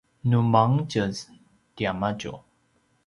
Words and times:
nu 0.29 0.39
mangetjez 0.53 1.15
tiamadju 1.75 2.33